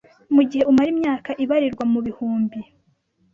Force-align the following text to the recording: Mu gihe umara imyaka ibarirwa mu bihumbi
Mu 0.35 0.41
gihe 0.49 0.63
umara 0.71 0.89
imyaka 0.95 1.29
ibarirwa 1.43 1.83
mu 1.93 1.99
bihumbi 2.05 2.59